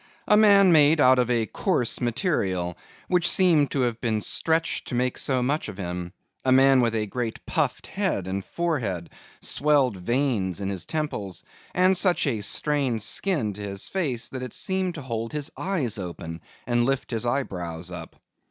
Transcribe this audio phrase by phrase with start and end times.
[0.27, 2.75] A man made out of a coarse material,
[3.07, 6.11] which seemed to have been stretched to make so much of him.
[6.43, 9.11] A man with a great puffed head and forehead,
[9.41, 11.43] swelled veins in his temples,
[11.75, 15.99] and such a strained skin to his face that it seemed to hold his eyes
[15.99, 18.15] open, and lift his eyebrows up.